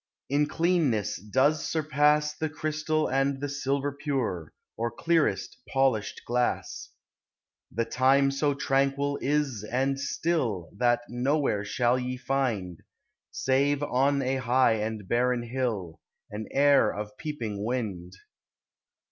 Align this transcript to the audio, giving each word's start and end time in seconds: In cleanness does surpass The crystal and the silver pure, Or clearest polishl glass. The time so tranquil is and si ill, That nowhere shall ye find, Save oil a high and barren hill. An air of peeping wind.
In 0.31 0.47
cleanness 0.47 1.17
does 1.17 1.63
surpass 1.63 2.35
The 2.35 2.49
crystal 2.49 3.07
and 3.07 3.39
the 3.39 3.47
silver 3.47 3.91
pure, 3.91 4.51
Or 4.75 4.89
clearest 4.89 5.59
polishl 5.71 6.25
glass. 6.25 6.89
The 7.71 7.85
time 7.85 8.31
so 8.31 8.55
tranquil 8.55 9.19
is 9.21 9.63
and 9.63 9.99
si 9.99 10.31
ill, 10.31 10.71
That 10.75 11.01
nowhere 11.07 11.63
shall 11.63 11.99
ye 11.99 12.17
find, 12.17 12.79
Save 13.29 13.83
oil 13.83 14.23
a 14.23 14.37
high 14.37 14.77
and 14.81 15.07
barren 15.07 15.43
hill. 15.43 15.99
An 16.31 16.47
air 16.49 16.91
of 16.91 17.15
peeping 17.19 17.63
wind. 17.63 18.13